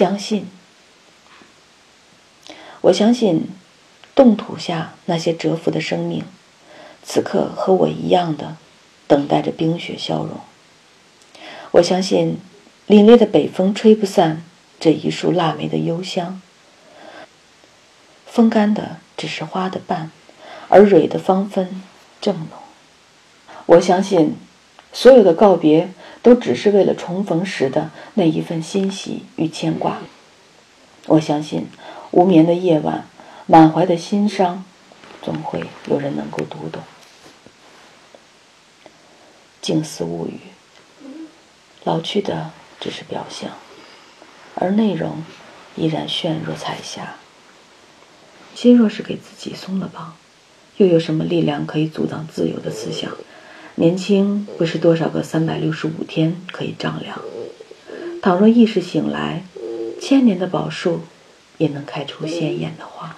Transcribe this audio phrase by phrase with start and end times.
[0.00, 0.46] 相信。
[2.80, 3.50] 我相信，
[4.14, 6.24] 冻土下那些蛰伏的生命，
[7.02, 8.56] 此刻和我一样的
[9.06, 10.40] 等待着冰雪消融。
[11.72, 12.38] 我相信，
[12.88, 14.42] 凛冽的北风吹不散
[14.80, 16.40] 这一束腊梅的幽香。
[18.24, 20.10] 风干的只是花的瓣，
[20.70, 21.82] 而蕊的芳芬
[22.22, 22.48] 正浓。
[23.66, 24.34] 我相信，
[24.94, 25.92] 所有的告别
[26.22, 29.98] 都只是为了重逢时的那一份欣喜与牵挂。
[31.06, 31.66] 我相信。
[32.12, 33.06] 无眠的夜晚，
[33.46, 34.64] 满怀的心伤，
[35.22, 36.82] 总会有人能够读懂。
[39.62, 40.40] 静思物语，
[41.84, 43.52] 老去的只是表象，
[44.56, 45.22] 而内容
[45.76, 47.14] 依然炫若彩霞。
[48.56, 50.16] 心若是给自己松了绑，
[50.78, 53.12] 又有什么力量可以阻挡自由的思想？
[53.76, 57.20] 年轻不是多少个三百六十五天可以丈量。
[58.22, 59.44] 倘若意识醒来，
[60.00, 61.00] 千年的宝树。
[61.60, 63.14] 也能开出鲜艳的花。